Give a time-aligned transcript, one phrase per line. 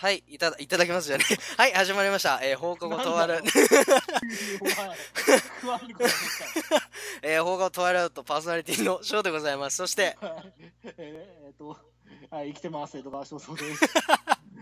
[0.00, 1.24] はい、いただ、いただきますじゃね。
[1.58, 2.38] はい、始まりました。
[2.40, 3.42] えー放課後と になっ
[7.20, 9.78] えー放課後トワイライトパーソナリティのショーでございます。
[9.78, 10.16] そして、
[10.84, 11.76] えーっと、
[12.30, 12.96] はい、生きてます。
[12.96, 13.50] 江戸川翔です。
[13.50, 13.56] よ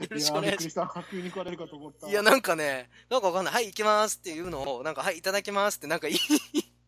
[0.09, 1.05] ろしくお願いしやーびっくりした。
[1.11, 2.09] 急に食われるかと思った。
[2.09, 3.55] いや、なんかね、なんかわかんない。
[3.55, 6.18] はい、行きますっていうのを、なんか、はい、いただきますって、なんかいい、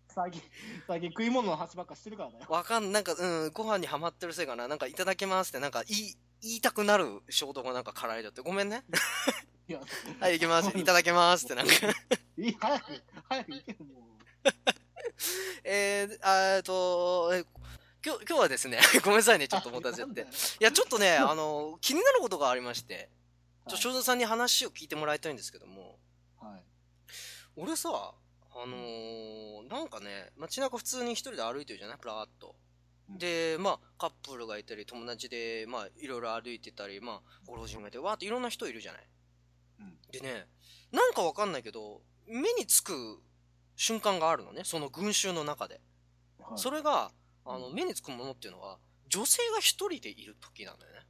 [0.08, 0.42] 最近、
[0.86, 2.46] 最近食い物の話ばっかしてるからだよ。
[2.48, 4.68] わかんなんか、うん、ご飯にハマってるせいかな。
[4.68, 8.40] なんか、いただきますって、なんか、言い、言いたくなる衝動がなんか絡えちゃって。
[8.42, 8.84] ごめんね。
[9.68, 9.80] いや、
[10.20, 10.76] はい、行きます。
[10.78, 11.72] いただきますって、なんか。
[12.38, 14.48] いい早く、早く行けよ、もう。
[15.64, 17.44] えー、えっと、え
[18.04, 20.20] 今日、今日はですね、ごめんなさいね、ちょっと持たせて。
[20.22, 20.24] い
[20.60, 23.10] や、ちょっとね、あの、気になることがありまして、
[23.68, 25.98] ちょ、はい正蔵さんに話を聞いてもらいたいんですけども、
[26.40, 26.62] はい。
[27.56, 28.14] 俺さ、
[28.54, 31.98] あのー、なんかね、街中普通に一人で歩いてるじゃない？
[31.98, 32.54] プラーっと。
[33.10, 39.02] うんで、まあ、カップルがいたり、友達で、まあ、いろいろ歩いてたり、まあ、ご老人がいて、わーっていろんな人いるじゃない
[39.80, 40.46] うんでね、
[40.92, 43.22] なんかわかんないけど、目につく
[43.76, 45.80] 瞬間があるのね、その群衆の中で。
[46.38, 47.12] はいそれが、
[47.44, 48.78] あの、うん目につくものっていうのは、
[49.08, 51.06] 女性が一人でいる時なんだよね。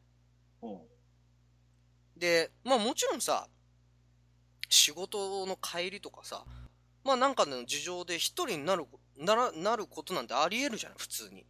[2.17, 3.49] で、まあもちろんさ、
[4.69, 6.45] 仕事の帰りとかさ、
[7.05, 11.47] まあなんかの事情で一人になるこ、なら、なることなんてあり得るじゃない、普通に。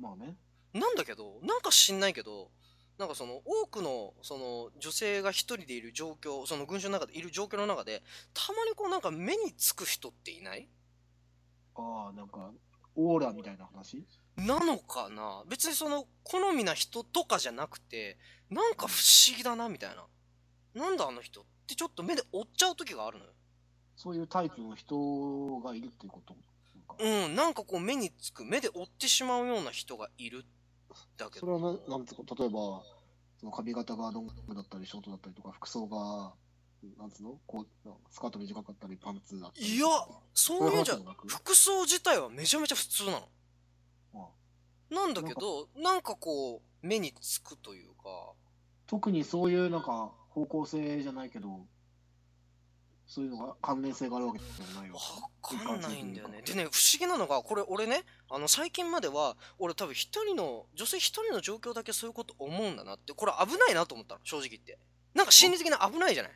[0.00, 0.34] まあね。
[0.72, 2.50] なんだけど、なんか知んないけど、
[2.98, 8.02] なんかその多くのその女性が一人でいる状況、その群衆の中でいる状況の中で、
[8.34, 10.68] たまにこうなんか目につく人っていない？
[11.74, 12.50] ああ、なんか、
[12.94, 14.04] オーラみたいな話？
[14.36, 15.42] なのかな？
[15.48, 18.18] 別にその好みな人とかじゃなくて、
[18.50, 20.04] なんか不思議だなみたいな。
[20.74, 23.30] なんだあの人ってちょっと目で追っちゃう時があるのよ。
[23.96, 26.34] そういうタイプの人がいるっていうこと？
[26.98, 30.44] うん、なんかこう目につく、目で追ってしまうような人がいる。
[31.16, 31.40] だけど。
[31.40, 32.82] それはな、なんつうか、例えば、
[33.38, 36.34] その髪型がロングだったり、ショートだったりとか、服装が、
[36.98, 37.38] なんつうの？
[37.46, 39.76] こう、スカート短かったり、パンツだったり。
[39.76, 39.86] いや、
[40.34, 43.28] そういうんじゃ服装自体はめちゃめちゃ普通なの。
[44.14, 48.32] あなんだけど、なんかこう、目につくというか、
[48.86, 51.66] 特にそういうなんか方向性じゃないけど、
[53.12, 54.94] そういうのが関連性があるわけでもないよ。
[54.94, 55.00] わ
[55.42, 56.42] かんないんだよね。
[56.42, 64.78] でね、不思議なのが、これ俺ね、あの、最近までは、俺多分一人の、女性一人の状況だけそういうこと思うんだなって、これ危ないなと思ったの、正直言って。
[65.12, 66.32] なんか心理的に危ないじゃない？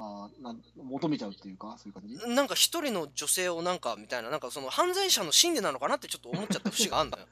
[0.00, 2.34] あーなん求めちゃうっていうか、そういう感じ？
[2.34, 7.24] なんか一人の女性をなんか、みたいな、なんかその犯罪者の心理なのかなってちょっと思っちゃった節があるのよ。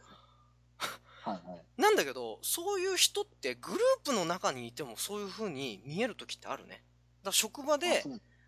[1.25, 1.63] はいはい。
[1.77, 6.83] なんだけど、そういう人ってグループの中にいてもそういう風に見える時ってあるね。
[7.23, 8.05] だ職場あで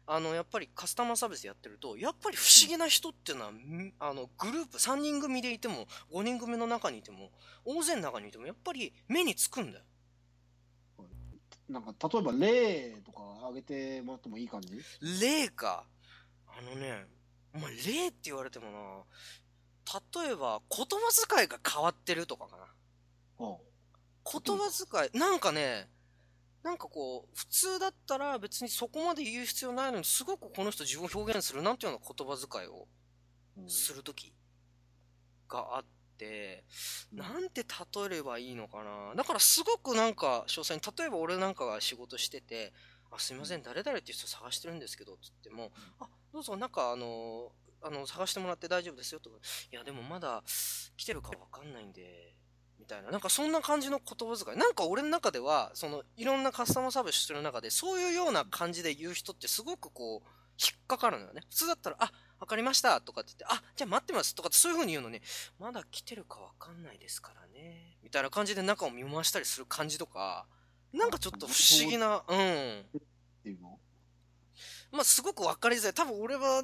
[0.07, 7.31] あの、やっぱりカスタマーサービスやってると、やっぱり不思議な人っていうのは、んあの、グループ、3人組でいても、5人組の中にいても、
[7.65, 9.85] 大勢の中にいても、やっぱり目につくんだよ。
[11.69, 14.79] なんか、例えば例とか挙げてもらってもいい感じ？
[15.01, 15.87] 例か。
[16.47, 17.07] あのね、
[17.55, 19.05] お前、例って言われてもな、
[20.23, 22.65] 例えば、言葉遣いが変わってるとかかな。
[23.39, 23.59] おう
[24.25, 25.89] 言葉遣い、なんかね、
[26.65, 32.89] なんかこう、普通だったら別にそこまで言う必要ないのに、すごくこの人自分を表現するなんていうような言葉遣いを
[33.59, 33.71] うん。
[33.71, 34.33] するとき
[35.49, 35.85] があっ
[36.17, 36.65] て、
[37.13, 37.19] うん。
[37.19, 39.15] なんて例えればいいのかな。
[39.15, 42.73] だからすごくなんか、詳細に、例えば俺なんかが仕事してて、
[43.11, 45.71] あ、すいません、誰々っていう人探してるんですけど、つっても、
[46.01, 47.53] あ、どうぞ、なんかあの、
[47.83, 49.37] あの、探してもらって大丈夫ですよ、とか、
[49.71, 50.43] いや、でもまだ
[50.97, 52.35] 来てるかわかんないんで、
[52.79, 53.11] みたいな。
[53.11, 54.57] なんかそんな感じの言葉遣い。
[54.57, 61.41] なんか俺の中では、その、いろんなカスタマーサービスしてる中で、そういうような感じで言う人ってすごくこう、引っかかるのよね。
[61.49, 65.21] 普通だったら、あ、わかりましたとかって言って、あ、じゃあ待ってますとかってそういう風に言うのに、
[65.59, 67.97] まだ来てるかわかんないですからね。
[68.03, 70.47] みたいな感じで中を見回したりする感じとか、
[70.93, 72.81] なんかちょっと不思議な、うん。
[72.81, 72.85] っ
[73.43, 73.79] ていうの？
[74.93, 75.95] まあすごくわかりづらい。
[75.95, 76.63] 多分俺は、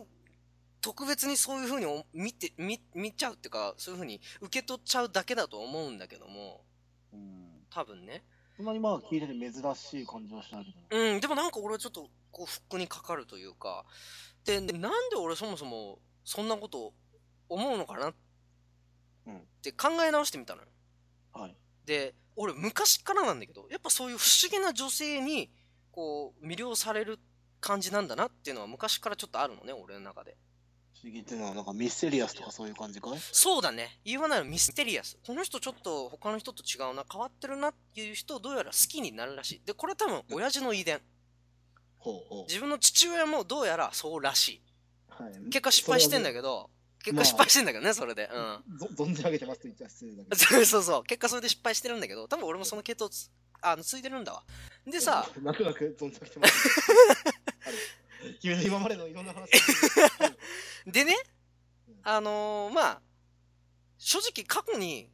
[0.81, 6.65] 特別にそういう風にお見て、見、見ちゃうっていうか、そういう風に受け取っちゃうだけだと思うんだけども、
[7.13, 7.67] うん。
[7.71, 8.25] 多分ね。
[8.57, 11.03] そんなにまあ聞いてて珍しい感じはしないけど。
[11.03, 13.85] うん、でもなんか俺はちょっと、こう、フックにかかるというか、
[14.45, 16.93] で、でなんで俺そもそも、そんなこと
[17.49, 18.15] 思うのかなっ
[19.27, 20.69] うんて考え直してみたのよ。
[21.33, 21.57] はい。
[21.87, 25.51] で、俺昔からなんだけど、やっぱそういう不思議な女性に、
[25.93, 27.19] こう、魅了される
[27.61, 30.37] 感じなんだなっていうのは昔からちょっとあるのね、俺の中で。
[31.01, 33.19] 不思議ってのはなんかミステリアスとかそういう感じかい？
[33.33, 33.99] そうだね。
[34.05, 35.17] 言わないのミステリアス。
[35.27, 39.63] この人ちょっと他の人と違うな、変わってるなっていう人をどうやら好きになるらしい。
[39.65, 41.01] で、これは多分親父の遺伝。
[41.97, 42.45] ほうほう。
[42.49, 44.63] 自分の父親もどうやらそうらしい。
[45.09, 45.33] はい。
[45.45, 46.69] 結果失敗してんだけど、
[47.03, 48.29] 結果失敗してんだけどね、それで。
[48.31, 48.79] うん。
[48.79, 50.37] ぞ存じ上げてますと言っちゃ失礼だけど。
[50.37, 51.05] そう そうそう。
[51.05, 53.31] 結果それで失敗してるんだけど、多分俺もその系統つ、
[53.63, 54.45] あの、ついてるんだわ。
[54.85, 56.69] でさ、なんとなく存じ上げてます。
[57.65, 58.01] はい
[58.41, 59.51] 君の今までのいろんな話。
[60.87, 61.15] でね
[61.89, 63.03] うん、あのーまあ、
[63.99, 65.11] 正直過去に、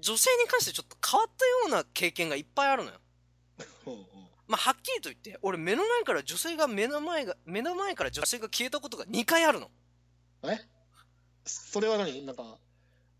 [0.00, 2.98] 女性に関してちょっと変わったような経験がいっぱいあるのよ。
[4.46, 9.70] まあ、はっきりと言って、俺目の前から女性が目の前が、目の前から女性が消えたことが2回あるの。
[10.44, 10.58] え？
[11.44, 12.26] それは何？
[12.26, 12.58] なんか、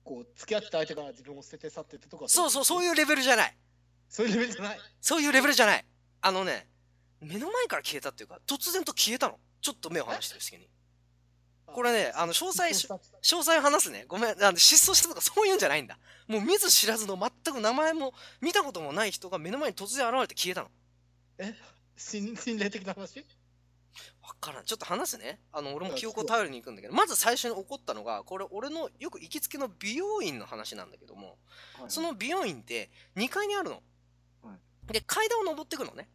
[0.03, 2.29] こう、付き合ってた相手が自分を捨てて去ってってとか。
[2.29, 2.91] そうそう、そういう。
[2.91, 3.57] いうレベルじゃない。
[4.09, 4.79] そういうレベルじゃない？
[5.01, 5.85] そういうレベルじゃない。
[6.21, 6.69] あのね、
[7.21, 9.39] 目の前から消えたっていうか、突然と消えたの。
[9.63, 10.69] ちょっと目を離してる隙に。
[11.67, 14.05] これね、あの、詳細、詳細話すね。
[14.07, 15.99] ごめん、あの失踪したとかそういうんじゃないんだ。
[16.29, 20.69] もう見ず知らずの全く名前も見たこともない人が目の前に突然現れて消えたの。
[21.97, 23.25] 心心霊的な話？
[24.23, 24.65] わからん。
[24.65, 25.41] ちょっと話すね。
[25.53, 31.39] あの、俺も記憶を頼りに行くんだけど、まず最初に起こったのが、これ俺のよく行きつけの美容院の話なんだけども、
[31.89, 33.83] その美容院って2階にあるの。
[34.43, 34.57] は
[34.87, 36.09] で、階段を登ってくのね。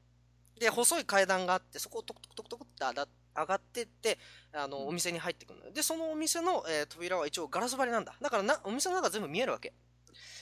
[0.59, 3.03] で、細い階段があって、そこをトクトクトクトクって上が
[3.35, 4.17] 上がってって、
[4.53, 5.71] あの、うんお店に入ってくる。
[5.73, 8.15] で、そのお店の、えー扉は一応ガラス張りなんだ。
[8.21, 9.73] だからな、お店の中全部見えるわけ。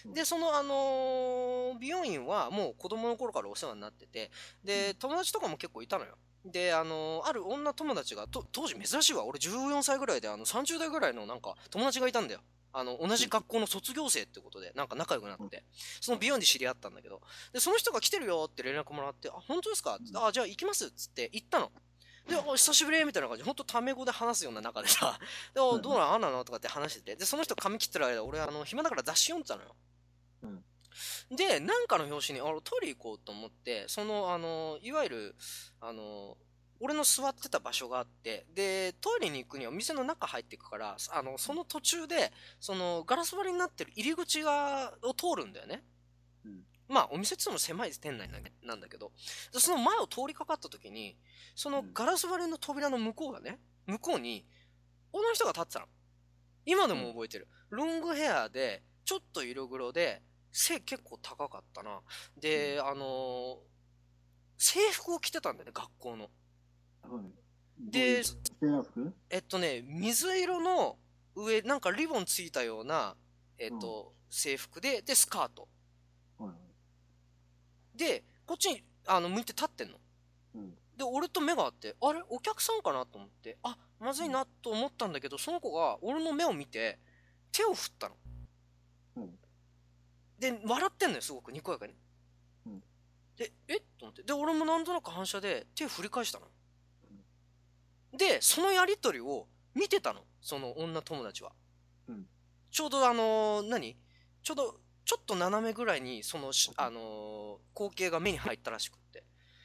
[0.05, 4.31] うんで、その、あのー美容院はもう子供の頃からお世話になってて、
[4.63, 6.17] で、友達とかも結構いたのよ。
[6.45, 9.25] で、あのーある女友達が、と当時珍しいわ。
[9.25, 12.41] 俺14歳ぐらいで、あの、30代ぐらいのなんか友達がいたんだよ。
[12.73, 15.63] あの、同じ学校の卒業生ってことで、なんか仲良くなって、
[15.99, 19.97] その美容院で知り合ったんだけど、で、その人が来てるよって連絡もらって、あ、本当ですか？
[20.15, 21.71] あ、じゃあ行きますっつって行ったの。
[22.27, 23.44] で、あ久しぶりみたいな感じ。
[23.44, 25.19] で、ほんとタメ語で話すような中でさ、
[25.53, 26.13] で、あどうなん。
[26.13, 26.44] あんなの？
[26.44, 29.75] とかって話してて、で、その人髪切ってる間、俺、あの、暇だから雑誌読んでたのよ。
[31.29, 35.35] で、なんかの表紙に、あの、トイレ行こうと思って、その、あの、いわゆる、
[35.81, 36.38] あの、
[36.79, 45.83] 俺の座ってた場所があって、で、トイレに行くには店の中入っていくから、あの、その途中で、その、ガラス張りになってる入り口が、を通るんだよね。
[46.89, 49.11] うんまあ、お店っていうのも狭い店内なんだなんだけど、
[49.51, 51.17] でその前を通りかかった時に、
[51.55, 54.45] そのうんガラス張りの扉の向こうがね、向こうに、
[55.11, 55.87] 女の人が立ってたの。
[56.65, 57.47] 今でも覚えてる。
[57.69, 62.01] ロングヘアで、ちょっと色黒で、背結構高かったな。
[62.39, 63.77] で、あのー
[64.59, 66.29] 制服を着てたんだよね、学校の。
[67.03, 67.47] はい
[67.79, 68.23] で
[69.29, 70.97] えっとね、水色の
[71.35, 73.15] 上、なんかリボンついたような、
[73.59, 75.69] えっと、制服で、で、スカート。
[78.03, 79.97] はいで、こっちに、あの、向いて立ってんの。
[80.55, 82.23] うんで、俺と目があって、あれ？
[82.27, 83.05] お客さんかな？
[83.05, 86.97] と思って、あ、まずいなと思ったんだけど、その子が俺の目を見て、
[87.51, 88.15] 手を振ったの。
[89.17, 89.29] うん
[90.39, 91.94] で、笑ってんのよ、すごく、にこやかに。
[92.65, 92.83] うん
[93.35, 93.75] で、え？
[93.75, 94.23] と思って。
[94.23, 96.47] で、俺もなんとなく反射で手を振り返したの。
[98.17, 101.51] で、そのやりとりを見てたの、その女友達は。
[102.07, 102.25] うん
[102.71, 103.95] ちょうどあのー何？
[104.41, 109.24] ちょうど、ちょっと斜めぐらいに、そのし、あのー光景が目に入ったらしくって。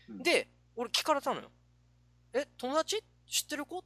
[0.08, 0.22] うん。
[0.22, 1.50] で、俺聞かれたのよ。
[2.32, 3.02] え、友達？
[3.26, 3.82] 知ってる子？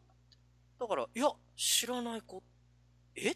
[0.78, 2.42] だから、いや、知らない子。
[3.14, 3.32] え？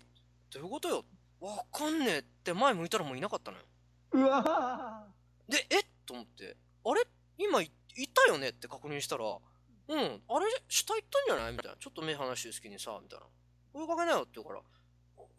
[0.50, 1.04] どういうことよ
[1.40, 3.64] わかんねえって前向いたらもういなかったのよ。
[4.12, 5.06] うわ
[5.48, 5.82] で、え？
[6.04, 7.00] と思って、あれ？
[7.38, 8.48] 今いいたよね？
[8.50, 9.40] って確認したら、うん、
[9.88, 10.20] あれ？
[10.68, 11.52] 下行ったんじゃない？
[11.52, 11.78] みたいな。
[11.80, 13.24] ちょっと目離してる隙にさ、みたいな。
[13.72, 14.60] 追いかけなよって言うから、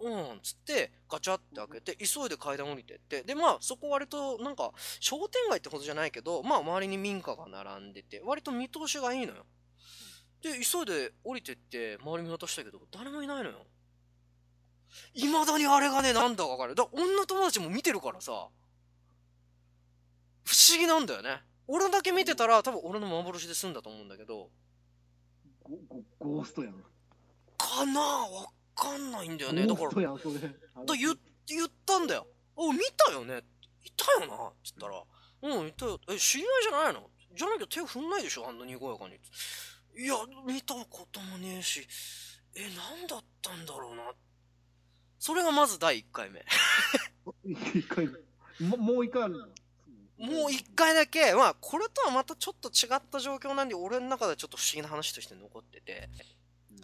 [0.01, 9.45] うん、つって、ガチャって開けて、急いで階段降りてって、で、まあ、そこ割と、なんか、商店街ってほどじゃないけど、まあ、周りに民家が並んでて、割と見通しがいいのよ。
[10.41, 13.65] で、急いで降りてって、周り見渡したけど、誰もいないのよ。
[15.13, 16.75] 未だにあれがね、なんだかわかる。
[16.75, 18.31] だ女友達も見てるからさ、
[20.43, 21.41] 不思議なんだよね。
[21.67, 24.49] 俺だけ見てたら、多分俺の幻で済んだと思うんだけど、
[25.63, 26.73] ゴゴゴーストやん。
[27.57, 28.47] かなわ
[28.81, 29.67] かんないんだよね。
[29.67, 30.01] だから言
[31.47, 32.25] 言ったんだよ。
[32.55, 33.41] お、見たよね
[33.83, 34.51] いたよな？
[34.63, 35.03] つったら、
[35.43, 35.99] うん、いたよ。
[36.09, 37.09] え、知り合いじゃないの？
[37.35, 38.47] じゃなきゃ手振んないでしょ？
[38.47, 39.15] あんなにこやかに。
[40.03, 40.15] いや、
[40.47, 41.87] 見たこともねえし、
[42.55, 42.67] え、な
[43.03, 44.03] んだったんだろうな？
[45.19, 46.43] それがまず第1回目。
[47.45, 48.07] 一回、
[48.59, 49.35] ももう一回ある。
[50.17, 56.09] もう一回だけ、まあ、これとはまたちょっと違った状況なんで、俺の中ではちょっと不思議な話として残ってて、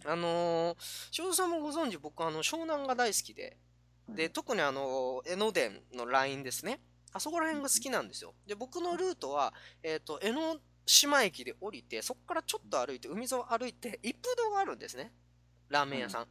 [0.05, 3.57] あのー、塩田さんもご存知、僕、あの、湘南が大好きで、
[4.09, 6.79] で、特にあの、江ノ電のラインですね。
[7.13, 8.33] あそこら辺が好きなんですよ。
[8.45, 15.11] で、僕のルートは、えっ、と、江ノ島駅で降りて、そこからちょっと歩いて、海沿いを歩いて、一風堂があるんですね。
[15.69, 16.27] ラーメン屋さん。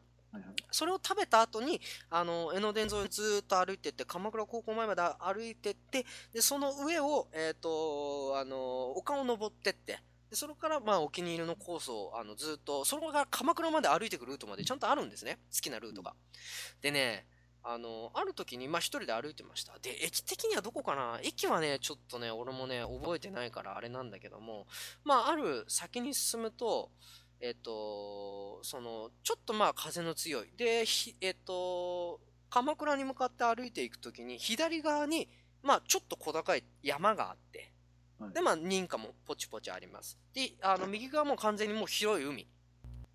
[0.71, 1.81] それを食べた後に、
[2.11, 15.39] あの、江ノ電沿いをずーっと歩いてって、鎌倉高校前まで歩いてって、で、その上を、えっ、と、あの、丘を登ってって、で、それから、まあ、お気に入りのコースを、あの、ずーっと、それから鎌倉まで歩いていくルートまでちゃんとあるんですね。
[15.53, 16.15] 好きなルートが。
[16.83, 17.27] でね、
[17.69, 19.77] あの、ある時に、まあ一人で歩いてました。
[19.81, 21.19] で、駅的にはどこかな？
[21.25, 24.69] 駅はね、ちょっとね、俺もね、覚えてないからあれなんだけども、
[25.03, 26.93] まあある先に進むと、
[27.41, 30.53] えっ、と、その、ちょっとまあ風の強い。
[30.57, 35.29] で、ひえっ、と、鎌倉に向かって歩いていく時に、左側に、
[35.65, 37.73] まあちょっと小高い山があって、
[38.19, 40.19] はいで、まあ認可もポチポチあります。
[40.33, 42.47] で、あの、右側も完全にもう広い海。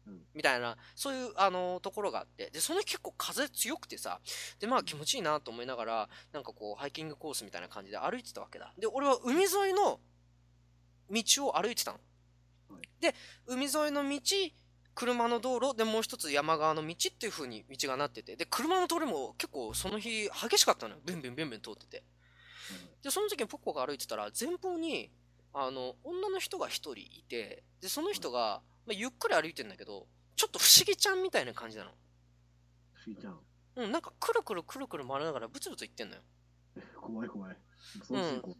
[0.07, 4.19] うんみたいな、そういう、あのところがあって、で、その日結構風強くてさ、
[4.59, 8.73] で、まあ気持ちいいなと思いながら、なんかこう、ハイキングコースみたいな感じで歩いてたわけだ。
[8.79, 9.99] で、俺は海沿いの
[11.09, 11.99] 道を歩いてたの。
[12.69, 13.15] はいで、
[13.47, 14.19] 海沿いの道、
[14.93, 21.01] 車の道路、で、もう一つ山側の道っていう風に道がなってて、で、車の通りも結構その日激しかったのよ。
[21.05, 22.03] ビュンビュンビュンビュン通ってて。
[23.03, 25.11] で、その時にポッコが歩いてたら、前方に、
[25.53, 31.91] あの、女の人が一人いて、で、その人が、まあ、ゆっくり歩いてんだけど、ちょっと不思議ちゃんみたいな感じなの。
[33.03, 33.39] しーちゃん。
[33.75, 36.21] うん、なんかくるくるくるくる回りながらブツブツ言ってんのよ。
[36.99, 37.57] 怖い怖い。
[38.03, 38.57] そのシーン怖い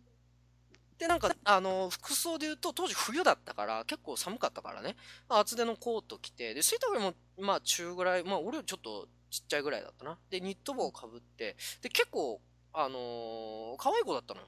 [1.02, 4.96] で、なんか、あの、服装で言うと、当時冬だったから、結構寒かったからね、
[5.28, 10.20] まあ厚手のコート着て、で、スイタグも、まあ中ぐらい、まあ俺よりちょっとちっちゃいぐらいだったな。
[10.30, 12.40] で、ニット帽をかぶって、で、結構、
[12.74, 14.48] あのー可愛い子だったのよ。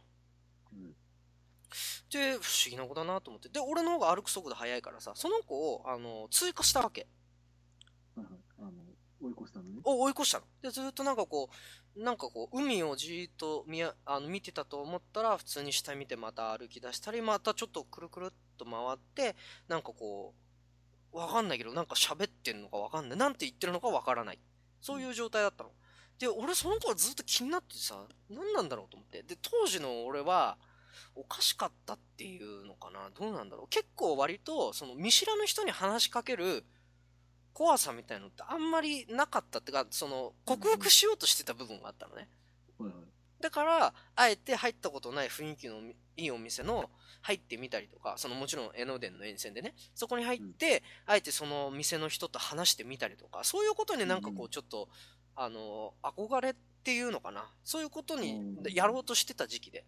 [0.73, 0.95] うん
[2.11, 3.49] で、不思議な子だなと思って。
[3.49, 7.07] で、俺の方が歩く速度速いからさ、その子を、あの追加したわけ。
[8.15, 8.39] はいはい。
[8.59, 8.71] あの、
[9.19, 9.81] 追い越したのね。
[9.83, 10.45] を追い越したの。
[10.61, 11.49] で、ずっとなんかこ
[11.95, 19.35] う、なんかこう、海をじーっと見やあの見てたと思ったら、普通に下見てまた歩き出したり、またちょっとくるくるっと回って、
[19.67, 20.35] なんかこ
[21.13, 23.17] う、わかんないけど、なんか喋ってんのかわかんない。
[23.17, 24.39] なんて言ってるのかわからない。
[24.81, 25.71] そういう状態だったの。
[26.23, 29.23] で、俺その子はずっと気になってさ、何なんだろうと思って。
[29.23, 30.57] で、当時の俺は、
[31.15, 33.09] おかしかったっていうのかな。
[33.13, 33.67] どうなんだろう。
[33.67, 36.63] 結構割と、その見知らぬ人に話しかける
[37.51, 42.29] 怖さみたいのってあんまりなかったってか、その、克服しようとしてた部分があったのね。
[43.41, 45.81] だから、あえて入ったことない雰囲気の
[46.15, 46.89] いいお店の
[47.21, 54.45] 入ってみたりとか、そのもちろん江ノ電の沿線でね、そこに入って、あえてその店の人と話してみたりとか、そういうことになんかこうん。
[54.45, 54.87] うちょっと、
[55.35, 57.45] あの、憧れっていうのかな？
[57.63, 59.85] そういうことにうんやろうとしてた時期で。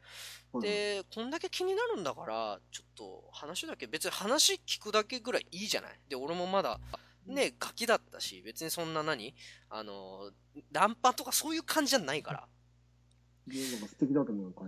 [0.54, 6.00] はいはい、で、こんだけ気になるんだから、ちょっと話だけ、別に話聞くだけぐらいいいじゃない？
[6.10, 6.80] で、俺もまだ、
[7.26, 9.36] ね、ガキだったし、別にそんな何？
[9.70, 10.32] あの、
[10.72, 12.48] ナンパとかそういう感じじゃないから。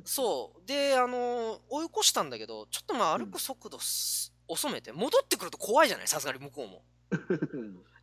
[0.06, 0.68] そう。
[0.68, 6.08] で、あの、追い越したんだけど、ちょっとまあ歩く速度す、遅めて、戻ってくると怖いじゃない？
[6.08, 6.84] さすがに向こうも。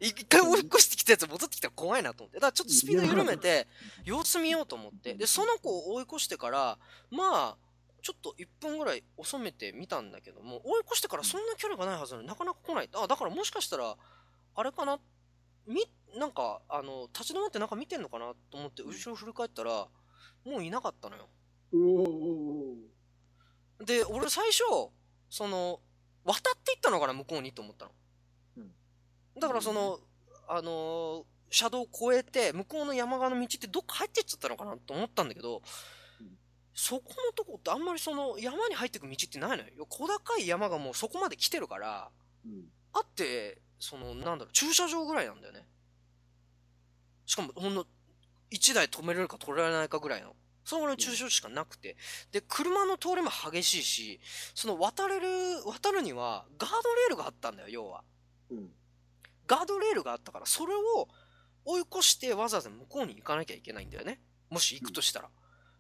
[0.00, 2.36] い 一回追い越してきたやつ戻ってきたら怖いなと思って。
[2.36, 3.66] だからちょっとスピード緩めて、
[4.04, 5.14] 様子見ようと思って。
[5.14, 6.78] で、その子を追い越してから、
[7.10, 7.58] まあ、
[8.02, 12.90] ちょっと1分ぐらい遅めてみたんだけども、追い越してからそんな距離がないはずなのになかなか来ない。
[12.92, 13.96] あ、だからもしかしたら、
[14.56, 15.00] あれかな？
[15.66, 15.82] み、
[16.16, 19.88] なんか、あの、立ち止まってなんか見てんのかなと思って、後ろ振り返ったら、
[20.44, 21.28] もういなかったのよ。
[23.80, 24.62] で、俺最初、
[25.30, 25.80] その、
[26.24, 27.92] 渡っていったのかな、向こうにと思ったの。
[29.34, 29.98] うんだからその、
[30.48, 35.62] あのー車道を越えて、向こうの山側の道ってどっか入ってっちゃったのかなと思ったんだけど、
[36.20, 36.38] うん
[36.76, 39.86] そこのとこってあんまりその山に入ってく道ってないのよ。
[39.88, 42.10] 小高い山がもうそこまで来てるから、
[42.44, 42.64] うん。
[42.92, 45.68] あって、その、なんだろう、駐車場ぐらいなんだよね。
[47.26, 47.84] しかも、ほんの、
[48.50, 50.34] 1台止めれるか止められないかぐらいの。
[50.64, 51.96] そのぐらいの駐車場しかなくて。
[52.32, 54.20] で、車の通りも激しいし、
[54.56, 58.02] その渡れる、渡るには、ガードレールがあったんだよ、要は。
[58.50, 58.74] うん。
[59.54, 61.08] ガードレールがあったから、それを
[61.64, 64.20] 追い越してわざわざ向こうに行かなきゃいけないんだよね。
[64.50, 65.28] もし行くとしたら。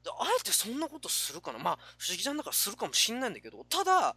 [0.04, 4.14] であえてそんなことするかなまあ、不思議じゃんだからするかもしんないんだけど、ただ、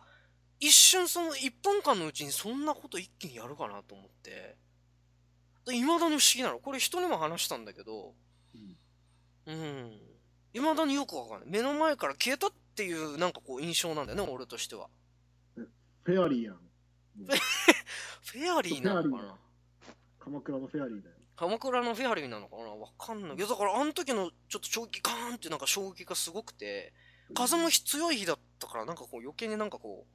[0.60, 4.58] 一瞬その1分間のうちにそんなこと一気にやるかなと思って。
[5.70, 6.60] いまだに不思議なの。
[6.60, 8.14] これ人にも話したんだけど、
[8.56, 10.00] うんうん。
[10.54, 11.50] いまだによくわかんない。
[11.50, 14.88] 目の前から消えたっていうなんかこう印象なんだよね、俺としては。
[16.04, 16.60] フェアリーやん。
[18.26, 19.38] フェアリーなのかな
[20.28, 21.16] 鎌倉のフェアリーだよ。
[21.38, 22.64] 鎌倉のフェアリーなのかな？
[22.64, 23.38] わかんない。
[23.38, 26.94] いや、だからあの時のちょっと衝撃、ガーンってなんか衝撃がすごくて、
[27.34, 30.06] 風も強い日だったからなんかこう余計になんかこ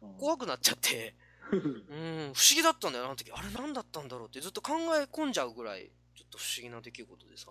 [0.00, 1.16] う、怖くなっちゃって、
[1.50, 3.32] うん、不思議だったんだよ、あの時。
[3.32, 7.46] あれ何だったんだろうってずっと考え込んじゃうぐらい、ちょっと不思議な出来事でさ。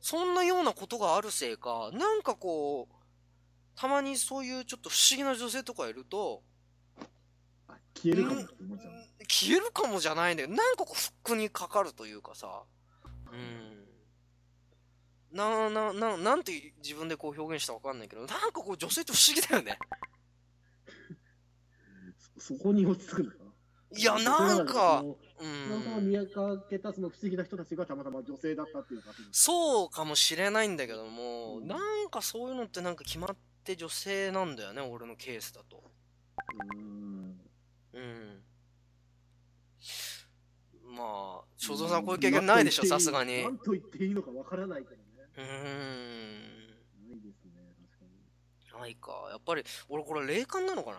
[0.00, 2.94] そんなようなことがあるせいか、なんかこう、
[3.74, 6.47] たまにそういうちょっと不思議な女性とかいると、あ
[8.02, 8.92] 消えるかもって思っちゃう。
[9.28, 10.48] 消えるかもじゃないんだよ。
[10.48, 12.62] なんかこう、フックにかかるというかさ。
[13.32, 13.88] うん。
[15.36, 19.78] な、な、な、なんて自分でこう表現したかわかんないけど、なんかこう女性って不思議だよね。
[22.38, 23.36] そそこに落ち着くのか？
[23.90, 26.08] ないや、なんか、うたまたまん。
[26.08, 35.82] 見かけたその不思議な人たちがたまたま女性だったっていうだけでそうかもしれないんだけども、うんなんかそういうのってなんか決まって女性なんだよね、俺のケースだと。
[36.74, 37.27] うん。
[37.92, 38.42] うん。
[40.96, 43.40] まあ、正蔵さんこういう経験ないでしょ、さすがに。
[43.40, 45.02] うなんと言っていいのかわからないけどね。
[45.36, 45.46] ーん。
[47.08, 48.04] ないですね、確か
[48.76, 48.80] に。
[48.80, 49.28] ないか。
[49.30, 50.98] やっぱり、俺これ霊感なのかな？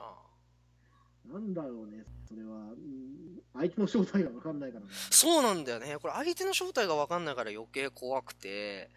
[1.34, 2.56] なんだろうね、それは。
[2.56, 3.10] うん
[3.52, 4.92] 相手の正体がわかんないからね。
[5.10, 5.98] そうなんだよね。
[6.00, 8.90] これ相手の正体がわかんないから余計怖くて、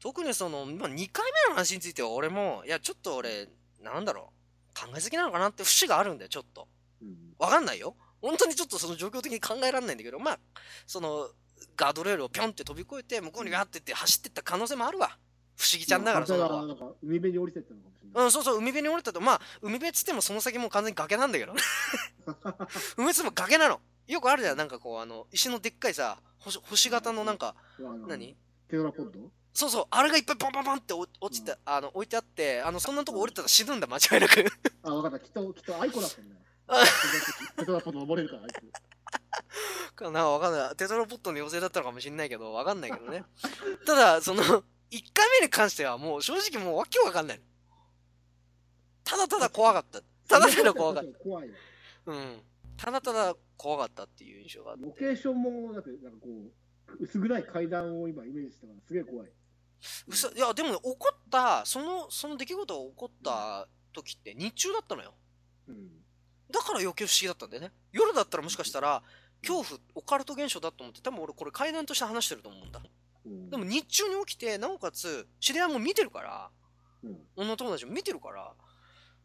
[0.00, 3.48] 特にその、まあ、2回目の話については俺も、いや、ちょっと俺、
[3.82, 4.32] なんだろ
[4.70, 6.68] う、考えすぎなのかなって節があるんだよ、ちょっと。
[7.38, 7.46] うん。
[7.46, 7.96] わかんないよ。
[8.20, 10.38] 本当にちょっとその状況的に考えられないんだけど、まあ、
[10.86, 11.28] その、
[11.76, 15.16] ガードレールをピョンって飛び越えて、向こうにガーってって走ってった可能性もあるわ。
[15.56, 16.62] 不思議ちゃんだから、そそれは。
[17.02, 18.24] 海辺に降りてったのかもしれない。
[18.24, 21.62] うん、そうそう、海辺に降りたと、まあ、海辺っつってもその先もう完全に崖なんだけどね。
[22.26, 23.80] 海辺っつっても崖なの。
[24.06, 27.54] よくあるじゃん、なんかこう、あの、石のでっかいさ、星星型のなんか、
[28.06, 28.36] 何？
[28.68, 29.18] テトラポッド？
[29.52, 34.44] そうそう、あれがいっぱいバンバンバンって落落ちて、あの、置いてあって、あの、そんなとこ降りたら死ぬんだ、間違いなく。
[34.82, 35.18] あ、わかった。
[35.18, 36.45] きっと、きっとアイコだったんだよあ。
[37.58, 39.94] テトラポッド登れるから、あいつ。
[39.96, 40.76] かな、わかんない。
[40.76, 43.24] テトロポットの妖精だったのかもしれないけど、わかんないけどね。
[43.86, 44.42] ただ、その、
[44.90, 47.44] 1回目に関してはもう正直もうわけわかんないの。
[49.02, 50.00] ただただ怖かった。
[50.28, 51.50] ただただ怖かっ 怖い。
[52.06, 52.42] うん。
[52.76, 54.84] ただただ怖かったっていう印象があって。
[54.84, 56.52] ロケーションも、だって、なんかこう、
[57.00, 59.30] 薄暗い階段を今イメージしたから、すげえ怖い。
[60.08, 65.14] うそいや、でもね、起こった、その、その出来事が起こった時って日中だったのよ。
[65.68, 65.95] うん。
[66.50, 67.72] だから余計不思議だったんだよね。
[67.92, 69.02] 夜だったらもしかしたら、
[69.42, 72.80] 恐怖、オカルト現象だと思って、多分俺これ階段として話してると思うんだ。
[73.24, 76.50] うん、でも日中に起きて、なおかつ、知り合いも見てるから、
[77.02, 78.52] うん、女友達も見てるから、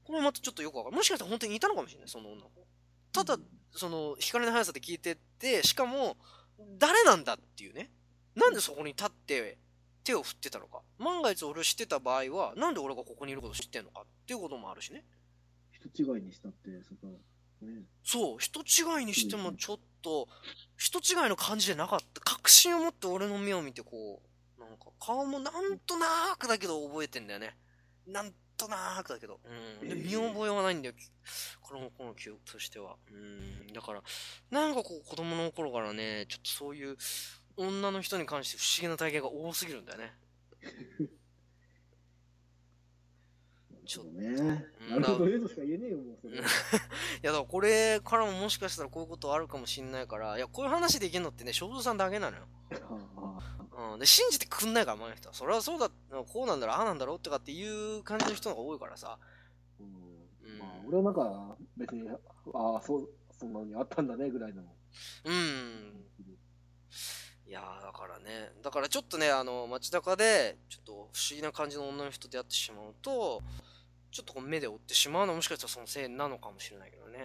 [0.04, 0.96] これまたちょっとよくわかる。
[0.96, 2.66] もしかしたら本当にいたのかもしれない、その女の子。
[3.14, 3.38] ただ、
[3.76, 6.18] その、光の速さで聞いてって、しかも、
[6.78, 7.92] 誰なんだっていうね。
[8.36, 9.58] なんでそこに立って、
[10.04, 10.82] 手を振ってたのか。
[10.98, 15.06] 万が一俺を知ってた場合は、なんで俺がここにいることを知ってんのかっていうこともあるしね。
[15.90, 17.20] 人違いにしたって、そこ、
[17.62, 17.84] ね。
[18.04, 20.28] そう、人違いにしてもちょっと、
[20.78, 22.22] 人違いの感じでなかった。
[22.22, 24.22] 確信を持って俺の目を見てこ
[24.58, 27.58] う、なんか顔もなんとなくだけど覚えてんだよね。
[28.08, 29.40] なんとなくだけど。
[29.82, 29.88] うん。
[29.88, 30.96] で、えー見覚えはないんだよ。
[31.62, 32.96] この子の記憶としては。
[33.12, 33.74] うん。
[33.74, 34.04] だから、
[34.50, 36.98] なんかこう子供の頃からね、ちょっとそういう
[37.58, 40.14] 女の人に関して不思議な体験が多すぎるんだよね。
[43.92, 44.28] ちょっとね。
[44.28, 44.48] うん
[44.90, 46.38] なるほどねとしか言えねえよ、もうそれ。
[46.40, 46.42] い
[47.24, 52.44] やだからこれからももしかしたらこういうことあるかもしんないから、いや、こういう話できるのってね、正蔵さんだけなのよ。
[53.18, 54.00] あうん。
[54.00, 55.36] で、信じてくんないから、前の人は。
[55.36, 59.20] それはそうだ、こうなんだろう、ああなんだろうとかっていう感じの人が多いからさ。
[59.78, 62.16] ううんんまあ、俺はなんか、別に、あ
[62.78, 64.64] あ、そう、そんなのにあったんだね、ぐらいの。
[65.26, 66.06] うん。
[67.46, 73.42] いやーだからね、だからちょっとね、あの、街中で、ちょっと不思議な感じの女の人と出会ってしまうと、
[74.12, 77.18] ちょっとこう目で追ってしまうのはもしかしたらそのせいなのかもしれないけどね。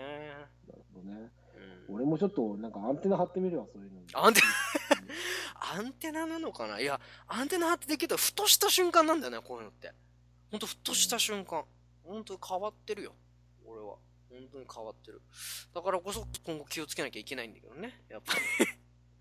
[0.69, 1.31] なるほどね。
[1.89, 1.95] うん。
[1.97, 4.07] 俺もちょっと、なんかアンテナ張ってみるわ、そういうのに。
[4.13, 4.41] アンテ
[5.59, 6.81] アンテナなのかな？
[6.81, 9.93] いや、アンテナ張ってできると、ふとした瞬間なんだよね、こういうのって。
[10.51, 11.65] ほんと、ふとした瞬間。
[12.05, 13.15] ほんと変わってるよ。
[13.65, 13.97] 俺は。
[14.31, 15.23] 本当に変わってる。
[15.75, 18.05] だからこそ、今後気をつけなきゃいけないんだけどね。
[18.09, 18.41] やっぱり。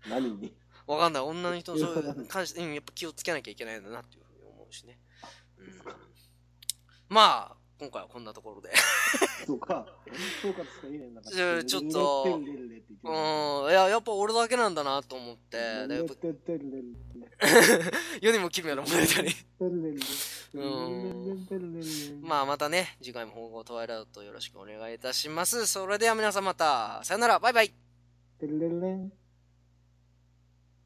[0.08, 0.54] 何に？
[0.86, 1.22] わかんない。
[1.22, 5.00] 女の人のそういう 感じで、うんやっぱ気をつけなきゃいけないんだなっていうふうに思うしね。
[5.58, 5.82] うん。
[7.08, 8.70] まあ、今回はこんなところで。
[9.46, 9.86] そうか。
[10.42, 13.70] そうかとしかいんだじゃあちょっとうるん。
[13.70, 15.86] いや、やっぱ俺だけなんだなと思って。
[15.86, 16.14] でやっぱ
[18.22, 19.06] 世にも奇妙な物語。
[19.06, 20.00] テルレルレ
[20.54, 20.58] う
[21.34, 21.84] んテルレルレ
[22.22, 25.66] まあまたね、次回も保護トワイライトよろしくお願いいたします。
[25.66, 27.74] それでは皆さんまた、さよなら、バイバイ。